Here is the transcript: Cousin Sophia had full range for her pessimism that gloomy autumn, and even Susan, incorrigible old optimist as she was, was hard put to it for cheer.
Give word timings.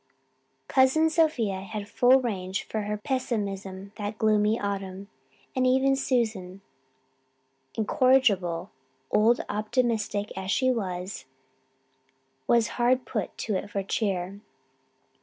Cousin 0.67 1.11
Sophia 1.11 1.61
had 1.61 1.87
full 1.87 2.21
range 2.23 2.63
for 2.63 2.81
her 2.89 2.97
pessimism 2.97 3.91
that 3.97 4.17
gloomy 4.17 4.59
autumn, 4.59 5.09
and 5.55 5.67
even 5.67 5.95
Susan, 5.95 6.61
incorrigible 7.75 8.71
old 9.11 9.41
optimist 9.47 10.15
as 10.35 10.49
she 10.49 10.71
was, 10.71 11.25
was 12.47 12.67
hard 12.81 13.05
put 13.05 13.37
to 13.37 13.53
it 13.53 13.69
for 13.69 13.83
cheer. 13.83 14.41